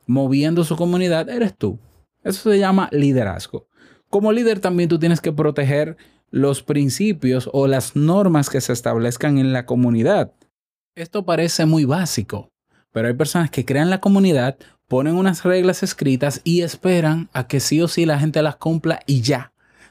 moviendo 0.06 0.64
su 0.64 0.76
comunidad 0.76 1.28
eres 1.28 1.54
tú. 1.54 1.78
Eso 2.24 2.50
se 2.50 2.58
llama 2.58 2.88
liderazgo. 2.90 3.68
Como 4.08 4.32
líder 4.32 4.60
también 4.60 4.88
tú 4.88 4.98
tienes 4.98 5.20
que 5.20 5.30
proteger 5.30 5.98
los 6.30 6.62
principios 6.62 7.50
o 7.52 7.66
las 7.66 7.96
normas 7.96 8.48
que 8.48 8.60
se 8.60 8.72
establezcan 8.72 9.38
en 9.38 9.52
la 9.52 9.66
comunidad. 9.66 10.32
Esto 10.94 11.24
parece 11.24 11.66
muy 11.66 11.84
básico, 11.84 12.50
pero 12.92 13.08
hay 13.08 13.14
personas 13.14 13.50
que 13.50 13.64
crean 13.64 13.90
la 13.90 14.00
comunidad, 14.00 14.56
ponen 14.88 15.14
unas 15.14 15.44
reglas 15.44 15.82
escritas 15.82 16.40
y 16.44 16.62
esperan 16.62 17.28
a 17.32 17.46
que 17.46 17.60
sí 17.60 17.80
o 17.80 17.88
sí 17.88 18.06
la 18.06 18.18
gente 18.18 18.42
las 18.42 18.56
cumpla 18.56 19.00
y 19.06 19.20
ya. 19.20 19.49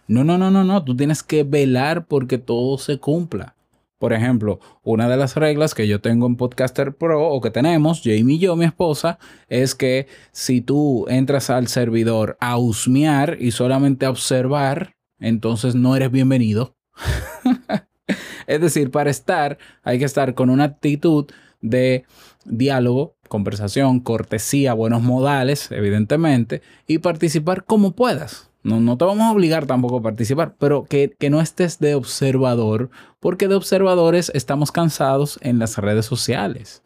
No, 0.10 0.24
no, 0.24 0.40
no, 0.40 0.50
no, 0.50 0.64
no. 0.64 0.84
Tú 0.84 0.98
tienes 0.98 1.22
que 1.22 1.44
velar 1.44 2.08
porque 2.08 2.40
todo 2.40 2.80
se 2.80 2.98
cumpla. 2.98 3.56
Por 4.00 4.12
ejemplo, 4.12 4.60
una 4.82 5.08
de 5.08 5.18
las 5.18 5.36
reglas 5.36 5.76
que 5.76 5.88
yo 5.88 6.02
tengo 6.02 6.26
en 6.26 6.36
Podcaster 6.36 6.96
Pro 6.96 7.30
o 7.30 7.42
que 7.42 7.52
tenemos, 7.52 8.02
Jamie 8.04 8.38
y 8.38 8.40
yo, 8.40 8.56
mi 8.56 8.66
esposa, 8.66 9.20
es 9.50 9.76
que 9.76 10.08
si 10.32 10.62
tú 10.62 11.06
entras 11.10 11.52
al 11.52 11.68
servidor 11.68 12.38
a 12.40 12.58
husmear 12.58 13.38
y 13.40 13.52
solamente 13.52 14.08
a 14.08 14.10
observar, 14.10 14.96
entonces 15.20 15.76
no 15.76 15.96
eres 15.96 16.10
bienvenido. 16.10 16.76
es 18.48 18.62
decir, 18.62 18.90
para 18.90 19.12
estar 19.12 19.60
hay 19.84 20.00
que 20.00 20.06
estar 20.06 20.34
con 20.34 20.50
una 20.50 20.64
actitud 20.64 21.28
de 21.62 22.06
diálogo, 22.46 23.16
conversación, 23.28 24.00
cortesía, 24.00 24.74
buenos 24.74 25.04
modales, 25.04 25.72
evidentemente, 25.72 26.64
y 26.88 26.98
participar 26.98 27.64
como 27.64 27.92
puedas. 27.92 28.49
No, 28.62 28.98
te 28.98 29.06
vamos 29.06 29.24
a 29.24 29.32
obligar 29.32 29.66
tampoco 29.66 29.98
a 29.98 30.02
participar, 30.02 30.56
pero 30.60 30.84
que, 30.84 31.16
no 31.30 31.40
estés 31.40 31.80
de 31.80 31.96
observador, 31.96 32.90
porque 33.20 33.48
de 33.48 33.56
observadores 33.56 34.32
estamos 34.36 34.72
cansados 34.72 35.40
en 35.42 35.60
las 35.60 35.78
redes 35.78 36.06
sociales. 36.06 36.84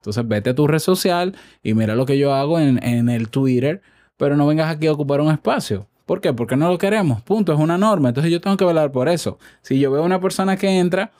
Entonces 0.00 0.28
vete 0.28 0.50
a 0.50 0.54
tu 0.54 0.66
red 0.66 0.78
social 0.78 1.34
y 1.62 1.74
mira 1.74 1.94
lo 1.94 2.06
que 2.06 2.18
yo 2.18 2.34
hago 2.34 2.60
en, 2.60 2.82
en 2.84 3.08
el 3.08 3.30
Twitter, 3.30 3.80
pero 4.16 4.36
no 4.36 4.46
vengas 4.46 4.70
aquí 4.70 4.86
a 4.86 4.92
ocupar 4.92 5.20
un 5.20 5.32
espacio. 5.32 5.88
¿Por 6.06 6.20
qué? 6.20 6.32
Porque 6.32 6.56
no 6.56 6.68
lo 6.68 6.78
queremos. 6.78 7.22
Punto, 7.22 7.52
es 7.52 7.58
una 7.58 7.76
norma. 7.76 8.10
Entonces 8.10 8.32
yo 8.32 8.40
tengo 8.40 8.56
que 8.56 8.64
velar 8.64 8.92
por 8.92 9.08
eso. 9.08 9.38
Si 9.62 9.78
yo 9.80 9.90
veo 9.90 10.04
una 10.04 10.20
persona 10.20 10.56
que 10.56 10.78
entra 10.78 11.10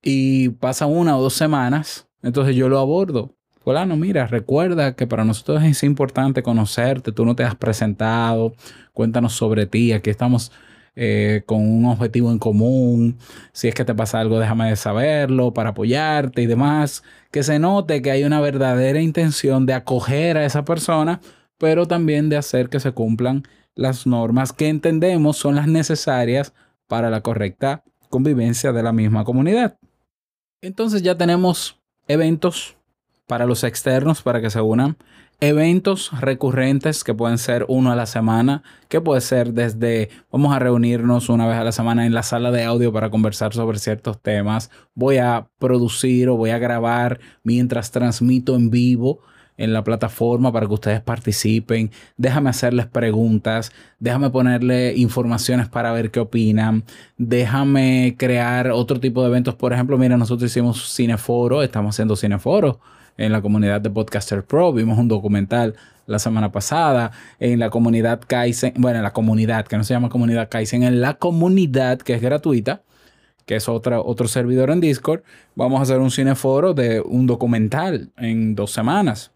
y 0.00 0.50
pasa 0.50 0.86
una 0.86 1.16
o 1.18 1.22
dos 1.22 1.34
semanas, 1.34 2.06
entonces 2.22 2.54
yo 2.54 2.68
lo 2.68 2.78
abordo. 2.78 3.34
Fulano, 3.64 3.96
mira, 3.96 4.26
recuerda 4.26 4.94
que 4.94 5.06
para 5.06 5.24
nosotros 5.24 5.62
es 5.62 5.82
importante 5.84 6.42
conocerte, 6.42 7.12
tú 7.12 7.24
no 7.24 7.34
te 7.34 7.44
has 7.44 7.54
presentado, 7.54 8.54
cuéntanos 8.92 9.32
sobre 9.32 9.64
ti, 9.64 9.92
aquí 9.92 10.10
estamos 10.10 10.52
eh, 10.96 11.42
con 11.46 11.66
un 11.66 11.86
objetivo 11.86 12.30
en 12.30 12.38
común, 12.38 13.16
si 13.52 13.68
es 13.68 13.74
que 13.74 13.86
te 13.86 13.94
pasa 13.94 14.20
algo, 14.20 14.38
déjame 14.38 14.76
saberlo 14.76 15.54
para 15.54 15.70
apoyarte 15.70 16.42
y 16.42 16.46
demás, 16.46 17.02
que 17.30 17.42
se 17.42 17.58
note 17.58 18.02
que 18.02 18.10
hay 18.10 18.24
una 18.24 18.38
verdadera 18.42 19.00
intención 19.00 19.64
de 19.64 19.72
acoger 19.72 20.36
a 20.36 20.44
esa 20.44 20.66
persona, 20.66 21.22
pero 21.56 21.86
también 21.86 22.28
de 22.28 22.36
hacer 22.36 22.68
que 22.68 22.80
se 22.80 22.92
cumplan 22.92 23.44
las 23.74 24.06
normas 24.06 24.52
que 24.52 24.68
entendemos 24.68 25.38
son 25.38 25.54
las 25.54 25.68
necesarias 25.68 26.52
para 26.86 27.08
la 27.08 27.22
correcta 27.22 27.82
convivencia 28.10 28.72
de 28.72 28.82
la 28.82 28.92
misma 28.92 29.24
comunidad. 29.24 29.78
Entonces 30.60 31.02
ya 31.02 31.16
tenemos 31.16 31.80
eventos 32.06 32.76
para 33.26 33.46
los 33.46 33.64
externos 33.64 34.22
para 34.22 34.40
que 34.40 34.50
se 34.50 34.60
unan. 34.60 34.96
Eventos 35.40 36.10
recurrentes 36.20 37.02
que 37.02 37.12
pueden 37.12 37.38
ser 37.38 37.66
uno 37.68 37.90
a 37.90 37.96
la 37.96 38.06
semana, 38.06 38.62
que 38.88 39.00
puede 39.00 39.20
ser 39.20 39.52
desde 39.52 40.08
vamos 40.30 40.54
a 40.54 40.58
reunirnos 40.58 41.28
una 41.28 41.46
vez 41.46 41.56
a 41.56 41.64
la 41.64 41.72
semana 41.72 42.06
en 42.06 42.14
la 42.14 42.22
sala 42.22 42.50
de 42.50 42.64
audio 42.64 42.92
para 42.92 43.10
conversar 43.10 43.52
sobre 43.52 43.78
ciertos 43.78 44.20
temas. 44.20 44.70
Voy 44.94 45.18
a 45.18 45.48
producir 45.58 46.28
o 46.28 46.36
voy 46.36 46.50
a 46.50 46.58
grabar 46.58 47.18
mientras 47.42 47.90
transmito 47.90 48.54
en 48.54 48.70
vivo 48.70 49.20
en 49.56 49.72
la 49.72 49.84
plataforma 49.84 50.52
para 50.52 50.66
que 50.66 50.74
ustedes 50.74 51.00
participen. 51.00 51.90
Déjame 52.16 52.50
hacerles 52.50 52.86
preguntas, 52.86 53.72
déjame 53.98 54.30
ponerle 54.30 54.94
informaciones 54.96 55.68
para 55.68 55.92
ver 55.92 56.10
qué 56.10 56.20
opinan. 56.20 56.84
Déjame 57.16 58.14
crear 58.18 58.70
otro 58.70 59.00
tipo 59.00 59.22
de 59.22 59.28
eventos. 59.28 59.54
Por 59.54 59.72
ejemplo, 59.72 59.98
mira, 59.98 60.16
nosotros 60.16 60.50
hicimos 60.50 60.94
Cineforo, 60.94 61.62
estamos 61.62 61.94
haciendo 61.94 62.16
Cineforo 62.16 62.80
en 63.16 63.32
la 63.32 63.42
comunidad 63.42 63.80
de 63.80 63.90
Podcaster 63.90 64.44
Pro. 64.44 64.72
Vimos 64.72 64.98
un 64.98 65.08
documental 65.08 65.74
la 66.06 66.18
semana 66.18 66.52
pasada 66.52 67.12
en 67.38 67.58
la 67.58 67.70
comunidad 67.70 68.20
Kaizen, 68.26 68.74
bueno, 68.76 68.98
en 68.98 69.04
la 69.04 69.12
comunidad, 69.12 69.66
que 69.66 69.76
no 69.76 69.84
se 69.84 69.94
llama 69.94 70.08
comunidad 70.08 70.48
Kaizen, 70.48 70.82
en 70.82 71.00
la 71.00 71.14
comunidad 71.14 71.98
que 71.98 72.14
es 72.14 72.22
gratuita, 72.22 72.82
que 73.46 73.56
es 73.56 73.68
otra, 73.68 74.00
otro 74.00 74.28
servidor 74.28 74.70
en 74.70 74.80
Discord. 74.80 75.22
Vamos 75.54 75.80
a 75.80 75.82
hacer 75.82 76.00
un 76.00 76.10
cineforo 76.10 76.74
de 76.74 77.00
un 77.00 77.26
documental 77.26 78.10
en 78.16 78.54
dos 78.54 78.72
semanas. 78.72 79.32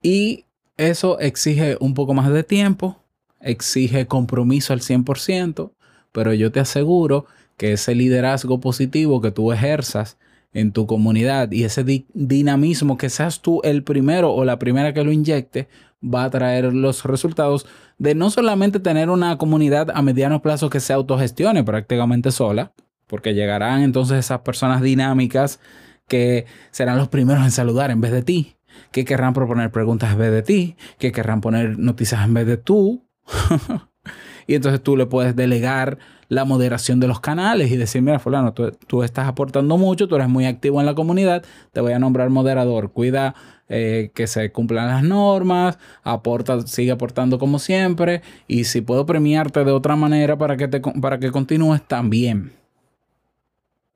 Y 0.00 0.46
eso 0.76 1.20
exige 1.20 1.76
un 1.80 1.94
poco 1.94 2.14
más 2.14 2.32
de 2.32 2.42
tiempo, 2.42 2.98
exige 3.40 4.06
compromiso 4.06 4.72
al 4.72 4.80
100%, 4.80 5.72
pero 6.12 6.34
yo 6.34 6.50
te 6.50 6.60
aseguro 6.60 7.26
que 7.56 7.72
ese 7.72 7.94
liderazgo 7.94 8.60
positivo 8.60 9.20
que 9.20 9.30
tú 9.30 9.52
ejerzas 9.52 10.18
en 10.54 10.72
tu 10.72 10.86
comunidad 10.86 11.50
y 11.50 11.64
ese 11.64 11.84
dinamismo 12.12 12.96
que 12.98 13.10
seas 13.10 13.40
tú 13.40 13.60
el 13.64 13.82
primero 13.82 14.32
o 14.32 14.44
la 14.44 14.58
primera 14.58 14.92
que 14.92 15.04
lo 15.04 15.12
inyecte 15.12 15.68
va 16.02 16.24
a 16.24 16.30
traer 16.30 16.72
los 16.72 17.04
resultados 17.04 17.66
de 17.98 18.14
no 18.14 18.30
solamente 18.30 18.80
tener 18.80 19.10
una 19.10 19.38
comunidad 19.38 19.90
a 19.94 20.02
mediano 20.02 20.42
plazo 20.42 20.68
que 20.68 20.80
se 20.80 20.92
autogestione 20.92 21.62
prácticamente 21.62 22.32
sola, 22.32 22.72
porque 23.06 23.34
llegarán 23.34 23.82
entonces 23.82 24.18
esas 24.18 24.40
personas 24.40 24.82
dinámicas 24.82 25.60
que 26.08 26.46
serán 26.70 26.98
los 26.98 27.08
primeros 27.08 27.44
en 27.44 27.50
saludar 27.50 27.90
en 27.90 28.00
vez 28.00 28.12
de 28.12 28.22
ti, 28.22 28.56
que 28.90 29.04
querrán 29.04 29.34
proponer 29.34 29.70
preguntas 29.70 30.12
en 30.12 30.18
vez 30.18 30.32
de 30.32 30.42
ti, 30.42 30.76
que 30.98 31.12
querrán 31.12 31.40
poner 31.40 31.78
noticias 31.78 32.24
en 32.24 32.34
vez 32.34 32.46
de 32.46 32.56
tú. 32.56 33.06
y 34.46 34.54
entonces 34.54 34.82
tú 34.82 34.96
le 34.96 35.06
puedes 35.06 35.36
delegar 35.36 35.98
la 36.32 36.46
moderación 36.46 36.98
de 36.98 37.08
los 37.08 37.20
canales 37.20 37.70
y 37.70 37.76
decir, 37.76 38.00
mira, 38.00 38.18
fulano, 38.18 38.54
tú, 38.54 39.02
estás 39.02 39.28
aportando 39.28 39.76
mucho, 39.76 40.08
tú 40.08 40.16
eres 40.16 40.30
muy 40.30 40.46
activo 40.46 40.80
en 40.80 40.86
la 40.86 40.94
comunidad, 40.94 41.44
te 41.72 41.82
voy 41.82 41.92
a 41.92 41.98
nombrar 41.98 42.30
moderador, 42.30 42.90
cuida 42.90 43.34
eh, 43.68 44.10
que 44.14 44.26
se 44.26 44.50
cumplan 44.50 44.86
las 44.86 45.02
normas, 45.02 45.78
aporta, 46.02 46.62
sigue 46.66 46.90
aportando 46.90 47.38
como 47.38 47.58
siempre 47.58 48.22
y 48.48 48.64
si 48.64 48.80
puedo 48.80 49.04
premiarte 49.04 49.62
de 49.62 49.72
otra 49.72 49.94
manera 49.94 50.38
para 50.38 50.56
que, 50.56 50.68
te, 50.68 50.80
para 50.80 51.18
que 51.18 51.30
continúes 51.30 51.82
también. 51.86 52.54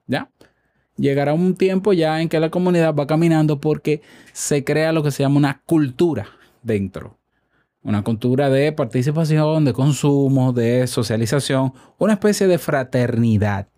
¿Ya? 0.07 0.29
Llegará 0.99 1.33
un 1.33 1.55
tiempo 1.55 1.95
ya 1.95 2.21
en 2.21 2.29
que 2.29 2.39
la 2.39 2.51
comunidad 2.51 2.95
va 2.95 3.07
caminando 3.07 3.63
porque 3.63 4.03
se 4.35 4.63
crea 4.63 4.93
lo 4.93 5.03
que 5.03 5.11
se 5.11 5.23
llama 5.23 5.39
una 5.39 5.63
cultura 5.65 6.27
dentro 6.63 7.17
una 7.87 8.03
cultura 8.03 8.51
de 8.51 8.73
participación, 8.73 9.65
de 9.65 9.73
consumo, 9.73 10.53
de 10.53 10.89
socialización, 10.89 11.73
una 11.99 12.15
especie 12.15 12.49
de 12.49 12.59
fraternidad. 12.59 13.69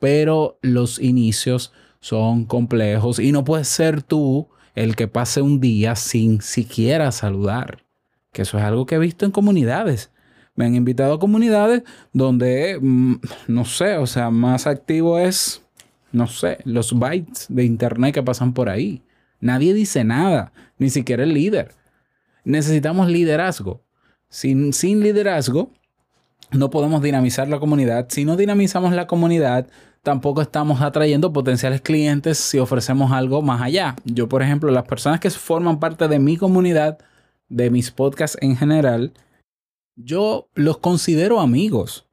Pero 0.00 0.58
los 0.62 0.98
inicios 0.98 1.70
son 2.00 2.46
complejos 2.46 3.18
y 3.18 3.30
no 3.30 3.44
puedes 3.44 3.68
ser 3.68 4.02
tú 4.02 4.48
el 4.74 4.96
que 4.96 5.06
pase 5.06 5.42
un 5.42 5.60
día 5.60 5.96
sin 5.96 6.40
siquiera 6.40 7.12
saludar. 7.12 7.84
Que 8.32 8.40
eso 8.40 8.56
es 8.56 8.64
algo 8.64 8.86
que 8.86 8.94
he 8.94 8.98
visto 8.98 9.26
en 9.26 9.32
comunidades. 9.32 10.10
Me 10.54 10.64
han 10.64 10.74
invitado 10.74 11.12
a 11.12 11.20
comunidades 11.20 11.82
donde, 12.14 12.78
mm, 12.80 13.16
no 13.48 13.66
sé, 13.66 13.98
o 13.98 14.06
sea, 14.06 14.30
más 14.30 14.66
activo 14.66 15.18
es, 15.18 15.62
no 16.10 16.26
sé, 16.26 16.56
los 16.64 16.98
bytes 16.98 17.48
de 17.50 17.64
internet 17.64 18.14
que 18.14 18.22
pasan 18.22 18.54
por 18.54 18.70
ahí. 18.70 19.02
Nadie 19.40 19.74
dice 19.74 20.04
nada, 20.04 20.52
ni 20.78 20.88
siquiera 20.88 21.24
el 21.24 21.34
líder 21.34 21.81
necesitamos 22.44 23.08
liderazgo. 23.08 23.82
Sin, 24.28 24.72
sin 24.72 25.00
liderazgo, 25.00 25.70
no 26.50 26.70
podemos 26.70 27.02
dinamizar 27.02 27.48
la 27.48 27.58
comunidad. 27.58 28.06
Si 28.08 28.24
no 28.24 28.36
dinamizamos 28.36 28.92
la 28.92 29.06
comunidad, 29.06 29.66
tampoco 30.02 30.42
estamos 30.42 30.80
atrayendo 30.80 31.32
potenciales 31.32 31.80
clientes 31.80 32.38
si 32.38 32.58
ofrecemos 32.58 33.12
algo 33.12 33.42
más 33.42 33.62
allá. 33.62 33.96
Yo, 34.04 34.28
por 34.28 34.42
ejemplo, 34.42 34.70
las 34.70 34.84
personas 34.84 35.20
que 35.20 35.30
forman 35.30 35.80
parte 35.80 36.08
de 36.08 36.18
mi 36.18 36.36
comunidad, 36.36 36.98
de 37.48 37.70
mis 37.70 37.90
podcasts 37.90 38.38
en 38.40 38.56
general, 38.56 39.12
yo 39.96 40.48
los 40.54 40.78
considero 40.78 41.40
amigos, 41.40 42.06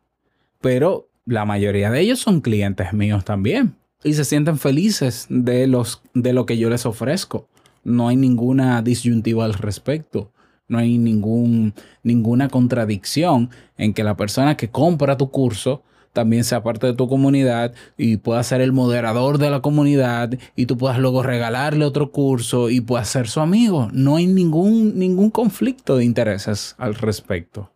pero 0.62 1.10
la 1.26 1.46
mayoría 1.46 1.90
de 1.92 2.02
ellos 2.02 2.20
son 2.20 2.42
clientes 2.42 2.94
míos 2.94 3.26
también. 3.26 3.76
y 4.04 4.14
se 4.14 4.24
sienten 4.24 4.58
felices 4.58 5.26
de, 5.30 5.68
los, 5.68 6.02
de 6.14 6.32
lo 6.32 6.46
que 6.46 6.58
yo 6.58 6.70
les 6.70 6.86
ofrezco. 6.86 7.48
No 7.84 8.08
hay 8.08 8.16
ninguna 8.16 8.82
disyuntiva 8.82 9.46
al 9.46 9.54
respecto. 9.54 10.32
No 10.68 10.78
hay 10.78 10.98
ningún, 10.98 11.74
ninguna 12.04 12.48
contradicción 12.50 13.50
en 13.78 13.94
que 13.94 14.04
la 14.04 14.16
persona 14.16 14.56
que 14.56 14.70
compra 14.70 15.18
tu 15.18 15.32
curso 15.32 15.84
también 16.14 16.44
sea 16.44 16.64
parte 16.64 16.88
de 16.88 16.94
tu 16.94 17.08
comunidad 17.08 17.74
y 17.98 18.18
pueda 18.18 18.42
ser 18.44 18.62
el 18.62 18.72
moderador 18.72 19.38
de 19.38 19.50
la 19.50 19.62
comunidad 19.62 20.32
y 20.56 20.66
tú 20.66 20.78
puedas 20.78 21.00
luego 21.00 21.24
regalarle 21.24 21.86
otro 21.86 22.12
curso 22.12 22.70
y 22.70 22.82
pueda 22.82 23.06
ser 23.06 23.28
su 23.28 23.40
amigo. 23.40 23.90
No 23.94 24.16
hay 24.16 24.28
ningún, 24.28 24.98
ningún 24.98 25.30
conflicto 25.30 25.98
de 25.98 26.06
intereses 26.06 26.76
al 26.78 26.96
respecto. 26.96 27.72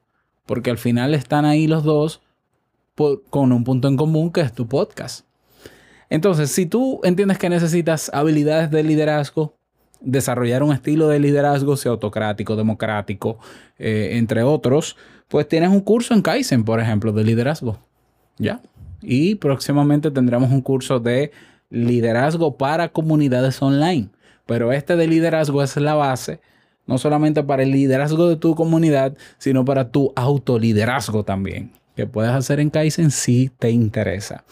Porque 0.46 0.72
al 0.72 0.78
final 0.78 1.14
están 1.14 1.46
ahí 1.46 1.68
los 1.68 1.84
dos 1.84 2.22
con 3.30 3.52
un 3.52 3.64
punto 3.64 3.88
en 3.88 3.98
común 3.98 4.32
que 4.32 4.42
es 4.42 4.54
tu 4.54 4.68
podcast. 4.68 5.26
Entonces, 6.10 6.52
si 6.52 6.66
tú 6.66 7.00
entiendes 7.04 7.40
que 7.40 7.50
necesitas 7.50 8.12
habilidades 8.14 8.70
de 8.70 8.84
liderazgo, 8.84 9.56
desarrollar 10.04 10.64
un 10.64 10.74
estilo 10.74 11.08
de 11.08 11.20
liderazgo, 11.20 11.78
sea 11.78 11.92
autocrático, 11.92 12.56
democrático, 12.56 13.40
eh, 13.80 14.12
entre 14.14 14.44
otros, 14.44 14.98
pues 15.28 15.48
tienes 15.48 15.70
un 15.70 15.82
curso 15.82 16.14
en 16.14 16.22
Kaizen, 16.22 16.64
por 16.64 16.80
ejemplo, 16.80 17.12
de 17.12 17.24
liderazgo. 17.24 17.80
¿Ya? 18.38 18.62
Y 19.02 19.36
próximamente 19.36 20.12
tendremos 20.12 20.52
un 20.52 20.62
curso 20.62 21.00
de 21.00 21.32
liderazgo 21.70 22.58
para 22.58 22.90
comunidades 22.90 23.62
online. 23.62 24.10
Pero 24.46 24.72
este 24.72 24.96
de 24.96 25.08
liderazgo 25.08 25.64
es 25.64 25.76
la 25.78 25.94
base, 25.94 26.40
no 26.86 26.98
solamente 26.98 27.44
para 27.44 27.64
el 27.64 27.72
liderazgo 27.72 28.28
de 28.28 28.36
tu 28.36 28.56
comunidad, 28.56 29.16
sino 29.38 29.64
para 29.64 29.90
tu 29.90 30.12
autoliderazgo 30.16 31.24
también, 31.24 31.72
que 31.96 32.06
puedes 32.06 32.32
hacer 32.32 32.60
en 32.60 32.70
Kaizen 32.70 33.12
si 33.12 33.50
te 33.58 33.72
interesa. 33.72 34.44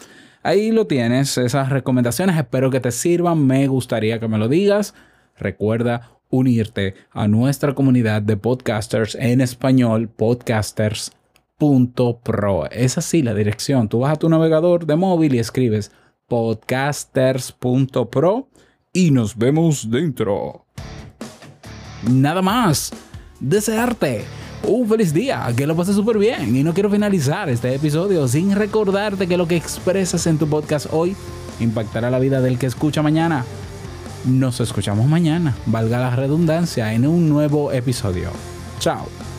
Ahí 0.42 0.72
lo 0.72 0.86
tienes, 0.86 1.38
esas 1.38 1.68
recomendaciones. 1.68 2.36
Espero 2.36 2.70
que 2.70 2.80
te 2.80 2.90
sirvan. 2.90 3.46
Me 3.46 3.68
gustaría 3.68 4.18
que 4.18 4.26
me 4.26 4.38
lo 4.38 4.48
digas. 4.48 4.94
Recuerda 5.42 6.20
unirte 6.30 6.94
a 7.10 7.26
nuestra 7.26 7.74
comunidad 7.74 8.22
de 8.22 8.36
podcasters 8.36 9.16
en 9.16 9.40
español, 9.40 10.08
podcasters.pro. 10.08 12.70
Es 12.70 12.96
así 12.96 13.22
la 13.22 13.34
dirección. 13.34 13.88
Tú 13.88 13.98
vas 14.00 14.12
a 14.12 14.16
tu 14.16 14.28
navegador 14.28 14.86
de 14.86 14.94
móvil 14.94 15.34
y 15.34 15.40
escribes 15.40 15.90
podcasters.pro 16.28 18.48
y 18.92 19.10
nos 19.10 19.36
vemos 19.36 19.90
dentro. 19.90 20.64
Nada 22.08 22.40
más. 22.40 22.92
Desearte 23.40 24.22
un 24.68 24.88
feliz 24.88 25.12
día, 25.12 25.52
que 25.56 25.66
lo 25.66 25.74
pases 25.74 25.96
súper 25.96 26.18
bien. 26.18 26.54
Y 26.54 26.62
no 26.62 26.72
quiero 26.72 26.88
finalizar 26.88 27.48
este 27.48 27.74
episodio 27.74 28.28
sin 28.28 28.54
recordarte 28.54 29.26
que 29.26 29.36
lo 29.36 29.48
que 29.48 29.56
expresas 29.56 30.28
en 30.28 30.38
tu 30.38 30.48
podcast 30.48 30.86
hoy 30.92 31.16
impactará 31.58 32.10
la 32.10 32.20
vida 32.20 32.40
del 32.40 32.58
que 32.58 32.66
escucha 32.66 33.02
mañana. 33.02 33.44
Nos 34.24 34.60
escuchamos 34.60 35.06
mañana, 35.06 35.56
valga 35.66 35.98
la 35.98 36.14
redundancia, 36.14 36.92
en 36.92 37.06
un 37.06 37.28
nuevo 37.28 37.72
episodio. 37.72 38.30
Chao. 38.78 39.31